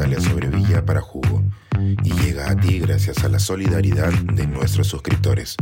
Natalia 0.00 0.20
Sobrevilla 0.22 0.82
para 0.86 1.02
Jugo 1.02 1.44
y 1.78 2.10
llega 2.22 2.50
a 2.50 2.56
ti 2.56 2.78
gracias 2.78 3.22
a 3.22 3.28
la 3.28 3.38
solidaridad 3.38 4.10
de 4.10 4.46
nuestros 4.46 4.86
suscriptores. 4.86 5.56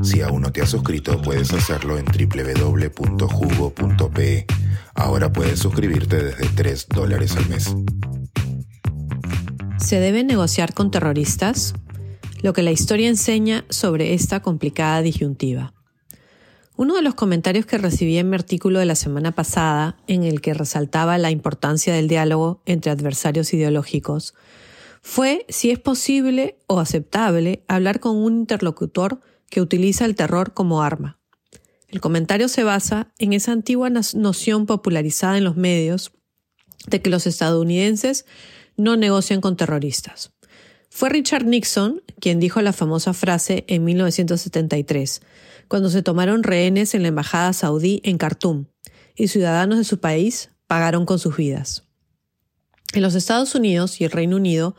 Si 0.00 0.20
aún 0.20 0.42
no 0.42 0.52
te 0.52 0.62
has 0.62 0.68
suscrito, 0.70 1.20
puedes 1.20 1.52
hacerlo 1.52 1.98
en 1.98 2.04
www.jugo.pe. 2.04 3.26
Ahora 4.94 5.32
puedes 5.32 5.58
suscribirte 5.58 6.22
desde 6.22 6.46
3 6.50 6.86
dólares 6.90 7.36
al 7.36 7.48
mes. 7.48 7.74
¿Se 9.76 9.98
debe 9.98 10.22
negociar 10.22 10.72
con 10.72 10.92
terroristas? 10.92 11.74
Lo 12.42 12.52
que 12.52 12.62
la 12.62 12.70
historia 12.70 13.08
enseña 13.08 13.64
sobre 13.70 14.14
esta 14.14 14.38
complicada 14.38 15.02
disyuntiva. 15.02 15.74
Uno 16.78 16.94
de 16.94 17.02
los 17.02 17.16
comentarios 17.16 17.66
que 17.66 17.76
recibí 17.76 18.18
en 18.18 18.30
mi 18.30 18.36
artículo 18.36 18.78
de 18.78 18.84
la 18.84 18.94
semana 18.94 19.32
pasada, 19.32 19.96
en 20.06 20.22
el 20.22 20.40
que 20.40 20.54
resaltaba 20.54 21.18
la 21.18 21.32
importancia 21.32 21.92
del 21.92 22.06
diálogo 22.06 22.62
entre 22.66 22.92
adversarios 22.92 23.52
ideológicos, 23.52 24.32
fue 25.02 25.44
si 25.48 25.72
es 25.72 25.80
posible 25.80 26.56
o 26.68 26.78
aceptable 26.78 27.64
hablar 27.66 27.98
con 27.98 28.14
un 28.14 28.34
interlocutor 28.34 29.20
que 29.50 29.60
utiliza 29.60 30.04
el 30.04 30.14
terror 30.14 30.54
como 30.54 30.80
arma. 30.80 31.18
El 31.88 32.00
comentario 32.00 32.46
se 32.46 32.62
basa 32.62 33.12
en 33.18 33.32
esa 33.32 33.50
antigua 33.50 33.90
noción 33.90 34.66
popularizada 34.66 35.36
en 35.36 35.42
los 35.42 35.56
medios 35.56 36.12
de 36.86 37.02
que 37.02 37.10
los 37.10 37.26
estadounidenses 37.26 38.24
no 38.76 38.96
negocian 38.96 39.40
con 39.40 39.56
terroristas. 39.56 40.30
Fue 40.90 41.08
Richard 41.10 41.44
Nixon 41.44 42.02
quien 42.20 42.40
dijo 42.40 42.60
la 42.62 42.72
famosa 42.72 43.12
frase 43.12 43.64
en 43.68 43.84
1973, 43.84 45.20
cuando 45.68 45.90
se 45.90 46.02
tomaron 46.02 46.42
rehenes 46.42 46.94
en 46.94 47.02
la 47.02 47.08
embajada 47.08 47.52
saudí 47.52 48.00
en 48.04 48.18
Khartoum, 48.18 48.66
y 49.14 49.28
ciudadanos 49.28 49.78
de 49.78 49.84
su 49.84 50.00
país 50.00 50.50
pagaron 50.66 51.06
con 51.06 51.18
sus 51.18 51.36
vidas. 51.36 51.84
En 52.94 53.02
los 53.02 53.14
Estados 53.14 53.54
Unidos 53.54 54.00
y 54.00 54.04
el 54.04 54.10
Reino 54.10 54.36
Unido, 54.36 54.74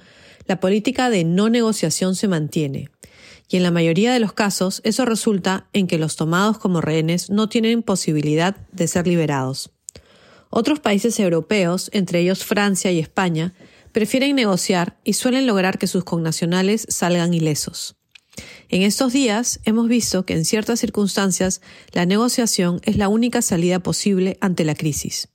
la 0.48 0.60
política 0.60 1.10
de 1.10 1.24
no 1.24 1.50
negociación 1.50 2.16
se 2.16 2.28
mantiene, 2.28 2.90
y 3.48 3.58
en 3.58 3.64
la 3.64 3.72
mayoría 3.72 4.12
de 4.12 4.20
los 4.20 4.34
casos 4.34 4.82
eso 4.84 5.06
resulta 5.06 5.70
en 5.74 5.88
que 5.88 6.00
los 6.00 6.16
tomados 6.16 6.58
como 6.58 6.82
rehenes 6.82 7.30
no 7.30 7.50
tienen 7.50 7.84
posibilidad 7.84 8.56
de 8.72 8.88
ser 8.88 9.08
liberados. 9.08 9.72
Otros 10.50 10.80
países 10.80 11.20
europeos, 11.20 11.90
entre 11.94 12.20
ellos 12.20 12.44
Francia 12.44 12.92
y 12.92 13.00
España, 13.00 13.54
prefieren 13.92 14.36
negociar 14.36 15.00
y 15.04 15.14
suelen 15.14 15.48
lograr 15.48 15.78
que 15.78 15.88
sus 15.88 16.04
connacionales 16.04 16.86
salgan 16.90 17.34
ilesos. 17.34 17.96
En 18.70 18.84
estos 18.84 19.12
días 19.14 19.60
hemos 19.66 19.88
visto 19.88 20.26
que 20.26 20.34
en 20.34 20.46
ciertas 20.46 20.80
circunstancias 20.80 21.62
la 21.92 22.06
negociación 22.06 22.80
es 22.84 22.98
la 22.98 23.10
única 23.10 23.42
salida 23.42 23.80
posible 23.80 24.38
ante 24.42 24.64
la 24.64 24.76
crisis. 24.76 25.30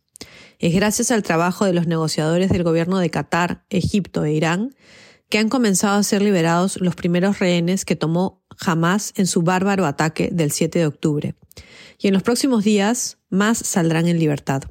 Es 0.59 0.75
gracias 0.75 1.11
al 1.11 1.23
trabajo 1.23 1.65
de 1.65 1.73
los 1.73 1.87
negociadores 1.87 2.49
del 2.51 2.63
gobierno 2.63 2.99
de 2.99 3.11
Qatar, 3.11 3.65
Egipto 3.71 4.25
e 4.25 4.33
Irán 4.33 4.75
que 5.29 5.39
han 5.39 5.49
comenzado 5.49 5.99
a 5.99 6.03
ser 6.03 6.23
liberados 6.23 6.81
los 6.81 6.95
primeros 6.95 7.41
rehenes 7.41 7.85
que 7.85 7.97
tomó 7.97 8.45
Hamas 8.65 9.13
en 9.17 9.27
su 9.27 9.43
bárbaro 9.43 9.87
ataque 9.87 10.29
del 10.31 10.53
7 10.53 10.79
de 10.79 10.87
octubre. 10.87 11.35
Y 11.99 12.09
en 12.09 12.15
los 12.15 12.23
próximos 12.23 12.63
días 12.63 13.19
más 13.31 13.59
saldrán 13.59 14.07
en 14.07 14.19
libertad. 14.19 14.63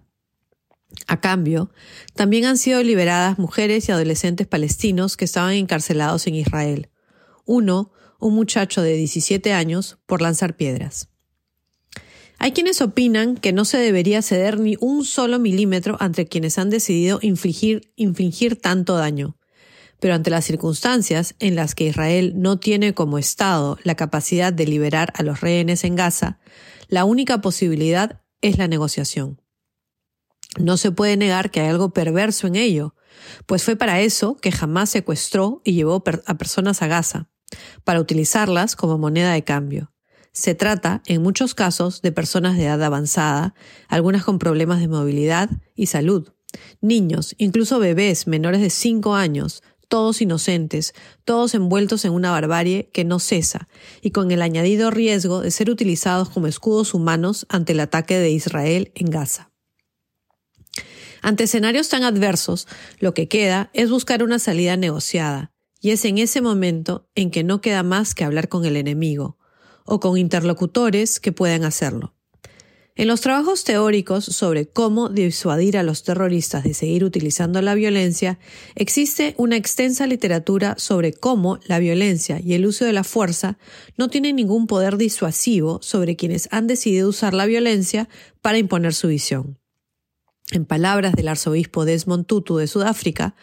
A 1.08 1.20
cambio, 1.20 1.72
también 2.16 2.46
han 2.46 2.58
sido 2.58 2.82
liberadas 2.84 3.40
mujeres 3.40 3.90
y 3.90 3.92
adolescentes 3.92 4.48
palestinos 4.48 5.18
que 5.18 5.26
estaban 5.26 5.54
encarcelados 5.54 6.28
en 6.28 6.36
Israel. 6.36 6.90
Uno, 7.46 7.92
un 8.20 8.36
muchacho 8.36 8.82
de 8.82 8.96
17 8.96 9.54
años, 9.54 9.98
por 10.06 10.22
lanzar 10.22 10.56
piedras. 10.56 11.10
Hay 12.40 12.52
quienes 12.52 12.82
opinan 12.82 13.38
que 13.38 13.54
no 13.54 13.64
se 13.64 13.78
debería 13.78 14.22
ceder 14.22 14.60
ni 14.60 14.76
un 14.80 15.06
solo 15.06 15.40
milímetro 15.40 15.98
ante 16.00 16.28
quienes 16.28 16.58
han 16.58 16.70
decidido 16.70 17.20
infligir, 17.22 18.60
tanto 18.62 18.96
daño. 18.96 19.38
Pero 20.00 20.16
ante 20.16 20.30
las 20.30 20.44
circunstancias 20.44 21.36
en 21.40 21.56
las 21.56 21.76
que 21.76 21.86
Israel 21.86 22.34
no 22.36 22.60
tiene 22.60 22.94
como 22.94 23.18
Estado 23.18 23.78
la 23.84 23.96
capacidad 23.96 24.52
de 24.52 24.68
liberar 24.68 25.14
a 25.16 25.24
los 25.24 25.40
rehenes 25.40 25.86
en 25.86 25.96
Gaza, 25.96 26.40
la 26.90 27.06
única 27.06 27.40
posibilidad 27.40 28.22
es 28.42 28.58
la 28.58 28.68
negociación. 28.68 29.43
No 30.60 30.78
se 30.78 30.92
puede 30.92 31.18
negar 31.18 31.52
que 31.52 31.62
hay 31.62 31.70
algo 31.70 31.92
perverso 31.92 32.48
en 32.48 32.56
ello, 32.56 32.96
pues 33.46 33.64
fue 33.64 33.76
para 33.76 34.02
eso 34.02 34.36
que 34.38 34.52
jamás 34.52 34.90
secuestró 34.90 35.62
y 35.64 35.74
llevó 35.74 36.04
a 36.26 36.38
personas 36.38 36.82
a 36.82 36.88
Gaza, 36.88 37.30
para 37.84 38.00
utilizarlas 38.00 38.76
como 38.76 38.98
moneda 38.98 39.34
de 39.34 39.44
cambio. 39.44 39.92
Se 40.32 40.56
trata, 40.56 41.04
en 41.06 41.22
muchos 41.22 41.54
casos, 41.54 42.02
de 42.02 42.12
personas 42.12 42.58
de 42.58 42.66
edad 42.66 42.84
avanzada, 42.84 43.54
algunas 43.88 44.24
con 44.24 44.40
problemas 44.40 44.80
de 44.80 44.88
movilidad 44.88 45.50
y 45.76 45.88
salud, 45.88 46.30
niños, 46.82 47.36
incluso 47.38 47.80
bebés 47.80 48.28
menores 48.28 48.62
de 48.62 48.70
5 48.72 49.16
años, 49.16 49.62
todos 49.88 50.22
inocentes, 50.22 50.94
todos 51.24 51.54
envueltos 51.54 52.04
en 52.06 52.14
una 52.14 52.32
barbarie 52.32 52.90
que 52.92 53.06
no 53.06 53.20
cesa, 53.20 53.68
y 54.02 54.10
con 54.10 54.32
el 54.32 54.42
añadido 54.42 54.90
riesgo 54.90 55.42
de 55.42 55.52
ser 55.52 55.70
utilizados 55.70 56.30
como 56.30 56.48
escudos 56.48 56.96
humanos 56.96 57.46
ante 57.50 57.74
el 57.74 57.80
ataque 57.80 58.18
de 58.18 58.32
Israel 58.32 58.92
en 58.96 59.12
Gaza. 59.12 59.53
Ante 61.24 61.46
escenarios 61.46 61.88
tan 61.88 62.04
adversos, 62.04 62.68
lo 63.00 63.14
que 63.14 63.30
queda 63.30 63.70
es 63.74 63.90
buscar 63.90 64.24
una 64.24 64.40
salida 64.40 64.76
negociada, 64.76 65.54
y 65.80 65.92
es 65.92 66.04
en 66.04 66.18
ese 66.18 66.42
momento 66.42 67.08
en 67.16 67.32
que 67.32 67.46
no 67.46 67.62
queda 67.62 67.82
más 67.82 68.14
que 68.14 68.26
hablar 68.26 68.50
con 68.50 68.66
el 68.66 68.76
enemigo, 68.76 69.38
o 69.86 70.02
con 70.02 70.18
interlocutores 70.18 71.22
que 71.22 71.32
puedan 71.32 71.64
hacerlo. 71.64 72.14
En 72.96 73.08
los 73.08 73.22
trabajos 73.22 73.64
teóricos 73.64 74.26
sobre 74.26 74.68
cómo 74.68 75.08
disuadir 75.08 75.78
a 75.78 75.84
los 75.84 76.04
terroristas 76.04 76.66
de 76.66 76.74
seguir 76.74 77.06
utilizando 77.06 77.62
la 77.62 77.74
violencia, 77.74 78.38
existe 78.76 79.34
una 79.38 79.56
extensa 79.56 80.06
literatura 80.06 80.76
sobre 80.78 81.14
cómo 81.14 81.58
la 81.68 81.80
violencia 81.80 82.42
y 82.44 82.54
el 82.54 82.66
uso 82.66 82.84
de 82.84 82.94
la 82.94 83.06
fuerza 83.06 83.58
no 83.98 84.10
tienen 84.10 84.36
ningún 84.36 84.68
poder 84.68 84.98
disuasivo 84.98 85.80
sobre 85.82 86.18
quienes 86.18 86.50
han 86.52 86.68
decidido 86.68 87.08
usar 87.08 87.34
la 87.34 87.46
violencia 87.46 88.10
para 88.42 88.58
imponer 88.58 88.94
su 88.94 89.08
visión. 89.08 89.58
En 90.54 90.66
palabras 90.66 91.14
del 91.14 91.30
arzobispo 91.30 91.84
Desmond 91.84 92.28
Tutu 92.28 92.58
de 92.58 92.68
Sudáfrica, 92.68 93.34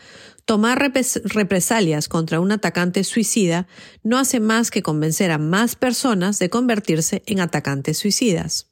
tomar 0.45 0.79
represalias 1.25 2.09
contra 2.09 2.39
un 2.39 2.53
atacante 2.53 3.03
suicida 3.03 3.67
no 4.05 4.17
hace 4.17 4.39
más 4.39 4.71
que 4.71 4.85
convencer 4.85 5.33
a 5.33 5.39
más 5.39 5.75
personas 5.75 6.39
de 6.39 6.51
convertirse 6.51 7.25
en 7.27 7.41
atacantes 7.41 7.99
suicidas. 7.99 8.69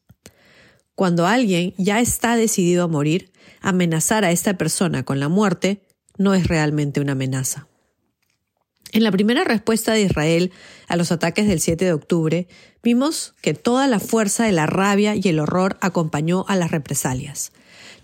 Cuando 0.94 1.26
alguien 1.26 1.74
ya 1.78 1.98
está 1.98 2.36
decidido 2.36 2.84
a 2.84 2.88
morir, 2.88 3.32
amenazar 3.60 4.24
a 4.24 4.30
esta 4.30 4.56
persona 4.56 5.04
con 5.04 5.18
la 5.18 5.28
muerte 5.28 5.82
no 6.16 6.32
es 6.32 6.46
realmente 6.46 7.00
una 7.00 7.12
amenaza. 7.12 7.66
En 8.92 9.02
la 9.02 9.10
primera 9.10 9.42
respuesta 9.42 9.94
de 9.94 10.02
Israel 10.02 10.52
a 10.86 10.94
los 10.94 11.10
ataques 11.10 11.48
del 11.48 11.58
7 11.58 11.86
de 11.86 11.92
octubre, 11.92 12.46
vimos 12.84 13.34
que 13.42 13.54
toda 13.54 13.88
la 13.88 13.98
fuerza 13.98 14.44
de 14.44 14.52
la 14.52 14.66
rabia 14.66 15.16
y 15.16 15.28
el 15.28 15.40
horror 15.40 15.76
acompañó 15.80 16.44
a 16.46 16.54
las 16.54 16.70
represalias. 16.70 17.50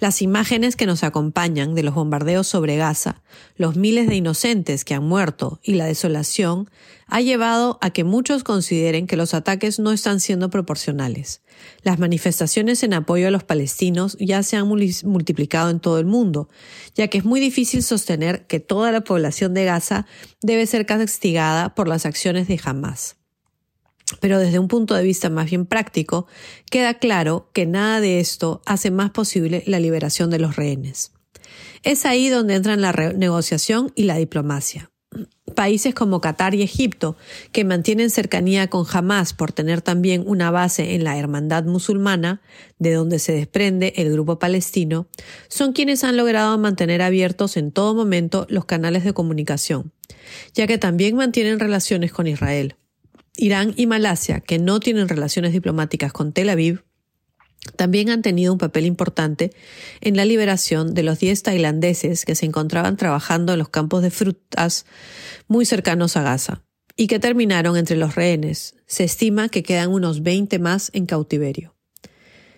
Las 0.01 0.23
imágenes 0.23 0.77
que 0.77 0.87
nos 0.87 1.05
acompañan 1.05 1.75
de 1.75 1.83
los 1.83 1.95
bombardeos 1.95 2.47
sobre 2.47 2.77
Gaza, 2.77 3.23
los 3.57 3.77
miles 3.77 4.09
de 4.09 4.17
inocentes 4.17 4.85
que 4.85 4.95
han 4.95 5.05
muerto 5.05 5.61
y 5.63 5.75
la 5.75 5.87
desolación 5.87 6.71
ha 7.07 7.21
llevado 7.21 7.79
a 7.81 7.91
que 7.91 8.05
muchos 8.05 8.45
consideren 8.45 9.07
que 9.07 9.17
los 9.17 9.35
ataques 9.35 9.79
no 9.79 9.93
están 9.93 10.21
siendo 10.21 10.51
proporcionales. 10.51 11.43
Las 11.83 11.99
manifestaciones 11.99 12.83
en 12.83 12.95
apoyo 12.95 13.29
a 13.29 13.31
los 13.31 13.45
palestinos 13.45 14.17
ya 14.19 14.43
se 14.43 14.57
han 14.57 14.69
multiplicado 14.69 15.71
en 15.71 15.81
todo 15.81 15.99
el 15.99 16.07
mundo, 16.07 16.49
ya 16.95 17.09
que 17.09 17.19
es 17.19 17.25
muy 17.25 17.41
difícil 17.41 17.83
sostener 17.83 18.47
que 18.47 18.61
toda 18.61 18.91
la 18.93 19.03
población 19.03 19.55
de 19.55 19.65
Gaza 19.65 20.07
debe 20.43 20.67
ser 20.67 20.87
castigada 20.87 21.75
por 21.75 21.89
las 21.89 22.07
acciones 22.07 22.49
de 22.49 22.61
Hamas. 22.65 23.17
Pero 24.21 24.39
desde 24.39 24.59
un 24.59 24.69
punto 24.69 24.95
de 24.95 25.03
vista 25.03 25.31
más 25.31 25.49
bien 25.49 25.67
práctico, 25.67 26.27
queda 26.71 26.95
claro 26.95 27.49
que 27.53 27.67
nada 27.67 28.01
de 28.01 28.21
esto 28.21 28.63
hace 28.67 28.91
más 28.91 29.11
posible 29.11 29.63
la 29.67 29.81
liberación 29.81 30.31
de 30.31 30.39
los 30.39 30.57
rehenes. 30.57 31.13
Es 31.83 32.07
ahí 32.07 32.29
donde 32.29 32.55
entran 32.55 32.81
la 32.81 32.93
negociación 32.93 33.93
y 33.95 34.05
la 34.05 34.17
diplomacia. 34.17 34.91
Países 35.55 35.95
como 35.95 36.21
Qatar 36.21 36.55
y 36.55 36.63
Egipto, 36.63 37.17
que 37.53 37.65
mantienen 37.65 38.11
cercanía 38.11 38.69
con 38.69 38.85
Hamas 38.91 39.33
por 39.33 39.53
tener 39.53 39.83
también 39.83 40.25
una 40.27 40.51
base 40.51 40.95
en 40.95 41.05
la 41.05 41.17
hermandad 41.17 41.65
musulmana, 41.65 42.41
de 42.79 42.95
donde 42.95 43.19
se 43.21 43.33
desprende 43.33 43.93
el 43.97 44.11
grupo 44.11 44.39
palestino, 44.39 45.07
son 45.49 45.73
quienes 45.73 46.03
han 46.03 46.17
logrado 46.17 46.59
mantener 46.59 47.03
abiertos 47.03 47.57
en 47.57 47.71
todo 47.71 47.95
momento 47.95 48.47
los 48.49 48.65
canales 48.65 49.05
de 49.05 49.13
comunicación, 49.13 49.93
ya 50.55 50.67
que 50.67 50.79
también 50.79 51.15
mantienen 51.15 51.61
relaciones 51.61 52.13
con 52.13 52.27
Israel. 52.27 52.77
Irán 53.37 53.75
y 53.77 53.87
Malasia, 53.87 54.41
que 54.41 54.59
no 54.59 54.81
tienen 54.81 55.09
relaciones 55.09 55.53
diplomáticas 55.53 56.13
con 56.13 56.33
Tel 56.33 56.51
Aviv, 56.51 56.85
también 57.77 58.11
han 58.11 58.23
tenido 58.23 58.53
un 58.53 58.59
papel 58.59 58.85
importante 58.87 59.53
en 60.01 60.17
la 60.17 60.25
liberación 60.25 60.95
de 60.95 61.03
los 61.03 61.19
10 61.19 61.43
tailandeses 61.43 62.25
que 62.25 62.35
se 62.35 62.47
encontraban 62.47 62.97
trabajando 62.97 63.53
en 63.53 63.59
los 63.59 63.71
campos 63.71 64.03
de 64.03 64.11
frutas 64.11 64.87
muy 65.49 65.65
cercanos 65.65 66.17
a 66.17 66.23
Gaza 66.23 66.63
y 66.97 67.07
que 67.07 67.19
terminaron 67.19 67.77
entre 67.77 67.97
los 67.97 68.15
rehenes. 68.15 68.77
Se 68.87 69.05
estima 69.05 69.49
que 69.49 69.63
quedan 69.63 69.91
unos 69.91 70.23
20 70.23 70.59
más 70.59 70.91
en 70.95 71.07
cautiverio. 71.07 71.75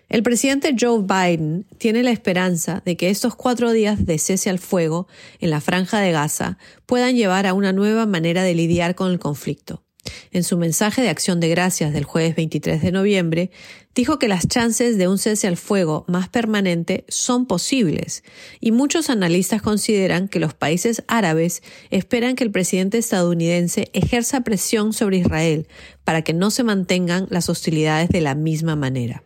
El 0.08 0.22
presidente 0.22 0.76
Joe 0.78 1.02
Biden 1.02 1.66
tiene 1.78 2.02
la 2.02 2.10
esperanza 2.10 2.82
de 2.84 2.96
que 2.96 3.10
estos 3.10 3.34
cuatro 3.34 3.72
días 3.72 4.06
de 4.06 4.18
cese 4.18 4.50
al 4.50 4.60
fuego 4.60 5.08
en 5.40 5.50
la 5.50 5.60
franja 5.60 5.98
de 6.00 6.12
Gaza 6.12 6.58
puedan 6.84 7.16
llevar 7.16 7.46
a 7.46 7.54
una 7.54 7.72
nueva 7.72 8.06
manera 8.06 8.44
de 8.44 8.54
lidiar 8.54 8.94
con 8.94 9.10
el 9.10 9.18
conflicto. 9.18 9.85
En 10.32 10.44
su 10.44 10.56
mensaje 10.56 11.02
de 11.02 11.08
acción 11.08 11.40
de 11.40 11.48
gracias 11.48 11.92
del 11.92 12.04
jueves 12.04 12.36
23 12.36 12.82
de 12.82 12.92
noviembre, 12.92 13.50
dijo 13.94 14.18
que 14.18 14.28
las 14.28 14.46
chances 14.46 14.98
de 14.98 15.08
un 15.08 15.18
cese 15.18 15.46
al 15.46 15.56
fuego 15.56 16.04
más 16.06 16.28
permanente 16.28 17.04
son 17.08 17.46
posibles, 17.46 18.22
y 18.60 18.72
muchos 18.72 19.10
analistas 19.10 19.62
consideran 19.62 20.28
que 20.28 20.40
los 20.40 20.54
países 20.54 21.02
árabes 21.08 21.62
esperan 21.90 22.36
que 22.36 22.44
el 22.44 22.50
presidente 22.50 22.98
estadounidense 22.98 23.90
ejerza 23.92 24.42
presión 24.42 24.92
sobre 24.92 25.18
Israel 25.18 25.66
para 26.04 26.22
que 26.22 26.34
no 26.34 26.50
se 26.50 26.62
mantengan 26.62 27.26
las 27.30 27.48
hostilidades 27.48 28.08
de 28.10 28.20
la 28.20 28.34
misma 28.34 28.76
manera. 28.76 29.25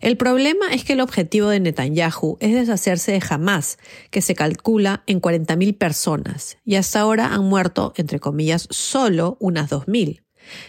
El 0.00 0.16
problema 0.16 0.66
es 0.72 0.84
que 0.84 0.94
el 0.94 1.00
objetivo 1.00 1.48
de 1.48 1.60
Netanyahu 1.60 2.36
es 2.40 2.52
deshacerse 2.54 3.12
de 3.12 3.22
Hamas, 3.28 3.78
que 4.10 4.20
se 4.20 4.34
calcula 4.34 5.02
en 5.06 5.20
40.000 5.20 5.78
personas, 5.78 6.58
y 6.64 6.76
hasta 6.76 7.00
ahora 7.00 7.34
han 7.34 7.44
muerto, 7.44 7.92
entre 7.96 8.20
comillas, 8.20 8.66
solo 8.70 9.36
unas 9.40 9.70
2.000. 9.70 10.22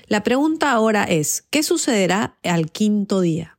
La 0.07 0.23
pregunta 0.23 0.71
ahora 0.71 1.03
es, 1.03 1.45
¿qué 1.49 1.63
sucederá 1.63 2.37
al 2.43 2.71
quinto 2.71 3.21
día? 3.21 3.57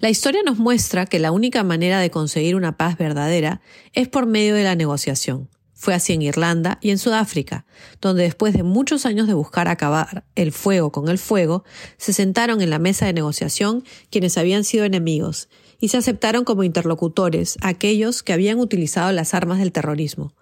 La 0.00 0.10
historia 0.10 0.42
nos 0.44 0.58
muestra 0.58 1.06
que 1.06 1.18
la 1.18 1.32
única 1.32 1.64
manera 1.64 2.00
de 2.00 2.10
conseguir 2.10 2.56
una 2.56 2.76
paz 2.76 2.98
verdadera 2.98 3.60
es 3.92 4.08
por 4.08 4.26
medio 4.26 4.54
de 4.54 4.64
la 4.64 4.74
negociación. 4.74 5.48
Fue 5.78 5.92
así 5.92 6.14
en 6.14 6.22
Irlanda 6.22 6.78
y 6.80 6.88
en 6.88 6.96
Sudáfrica, 6.96 7.66
donde 8.00 8.22
después 8.22 8.54
de 8.54 8.62
muchos 8.62 9.04
años 9.04 9.26
de 9.26 9.34
buscar 9.34 9.68
acabar 9.68 10.24
el 10.34 10.50
fuego 10.50 10.90
con 10.90 11.10
el 11.10 11.18
fuego, 11.18 11.64
se 11.98 12.14
sentaron 12.14 12.62
en 12.62 12.70
la 12.70 12.78
mesa 12.78 13.04
de 13.04 13.12
negociación 13.12 13.84
quienes 14.10 14.38
habían 14.38 14.64
sido 14.64 14.86
enemigos 14.86 15.50
y 15.78 15.88
se 15.88 15.98
aceptaron 15.98 16.44
como 16.44 16.64
interlocutores 16.64 17.58
aquellos 17.60 18.22
que 18.22 18.32
habían 18.32 18.58
utilizado 18.58 19.12
las 19.12 19.34
armas 19.34 19.58
del 19.58 19.70
terrorismo. 19.70 20.34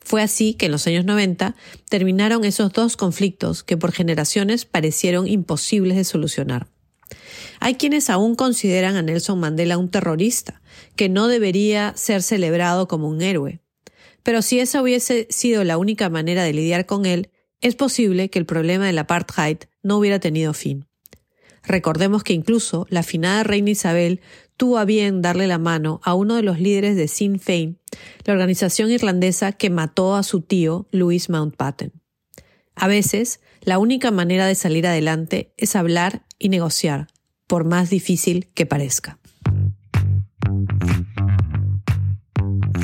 Fue 0.00 0.20
así 0.20 0.52
que 0.52 0.66
en 0.66 0.72
los 0.72 0.86
años 0.86 1.06
90 1.06 1.56
terminaron 1.88 2.44
esos 2.44 2.70
dos 2.70 2.98
conflictos 2.98 3.62
que 3.62 3.78
por 3.78 3.90
generaciones 3.90 4.66
parecieron 4.66 5.26
imposibles 5.26 5.96
de 5.96 6.04
solucionar. 6.04 6.68
Hay 7.58 7.76
quienes 7.76 8.10
aún 8.10 8.34
consideran 8.34 8.96
a 8.96 9.02
Nelson 9.02 9.40
Mandela 9.40 9.78
un 9.78 9.88
terrorista, 9.88 10.60
que 10.94 11.08
no 11.08 11.26
debería 11.26 11.94
ser 11.96 12.22
celebrado 12.22 12.86
como 12.86 13.08
un 13.08 13.22
héroe. 13.22 13.63
Pero 14.24 14.42
si 14.42 14.58
esa 14.58 14.82
hubiese 14.82 15.28
sido 15.30 15.62
la 15.62 15.78
única 15.78 16.08
manera 16.08 16.42
de 16.42 16.52
lidiar 16.52 16.86
con 16.86 17.06
él, 17.06 17.30
es 17.60 17.76
posible 17.76 18.30
que 18.30 18.40
el 18.40 18.46
problema 18.46 18.86
del 18.86 18.98
apartheid 18.98 19.58
no 19.82 19.98
hubiera 19.98 20.18
tenido 20.18 20.52
fin. 20.52 20.86
Recordemos 21.62 22.24
que 22.24 22.32
incluso 22.32 22.86
la 22.90 23.02
finada 23.02 23.42
reina 23.42 23.70
Isabel 23.70 24.20
tuvo 24.56 24.78
a 24.78 24.84
bien 24.84 25.22
darle 25.22 25.46
la 25.46 25.58
mano 25.58 26.00
a 26.02 26.14
uno 26.14 26.36
de 26.36 26.42
los 26.42 26.58
líderes 26.58 26.96
de 26.96 27.08
Sinn 27.08 27.38
Féin, 27.38 27.78
la 28.24 28.32
organización 28.32 28.90
irlandesa 28.90 29.52
que 29.52 29.70
mató 29.70 30.14
a 30.14 30.22
su 30.22 30.40
tío 30.40 30.88
Louis 30.90 31.30
Mountbatten. 31.30 31.92
A 32.74 32.88
veces, 32.88 33.40
la 33.62 33.78
única 33.78 34.10
manera 34.10 34.46
de 34.46 34.54
salir 34.54 34.86
adelante 34.86 35.52
es 35.56 35.76
hablar 35.76 36.24
y 36.38 36.48
negociar, 36.48 37.08
por 37.46 37.64
más 37.64 37.88
difícil 37.88 38.48
que 38.54 38.66
parezca. 38.66 39.18